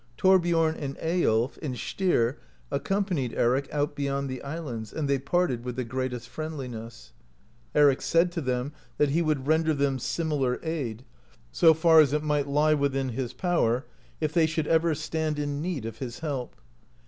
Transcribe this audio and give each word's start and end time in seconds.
Thorbiorn, 0.17 0.77
and 0.77 0.97
Eyiolf, 0.97 1.59
and 1.61 1.75
Styr 1.75 2.37
accompanied 2.71 3.35
Eric 3.35 3.71
out 3.71 3.95
beyond 3.95 4.29
the 4.31 4.41
islands, 4.41 4.91
and 4.91 5.07
they 5.07 5.19
parted 5.19 5.63
with 5.63 5.75
the 5.75 5.83
greatest 5.83 6.27
friendliness; 6.27 7.13
Eric 7.75 8.01
said 8.01 8.31
to 8.31 8.41
them 8.41 8.73
that 8.97 9.11
he 9.11 9.21
would 9.21 9.45
render 9.45 9.75
them 9.75 9.99
similar 9.99 10.59
aid, 10.63 11.05
so 11.51 11.75
far 11.75 11.99
as 12.01 12.13
it 12.13 12.23
might 12.23 12.47
lie 12.47 12.73
within 12.73 13.09
his 13.09 13.31
p«3wer, 13.35 13.83
if 14.19 14.33
they 14.33 14.47
should 14.47 14.65
ever 14.65 14.95
stand 14.95 15.37
in 15.37 15.61
need 15.61 15.85
of 15.85 15.99
his 15.99 16.17
help. 16.17 16.55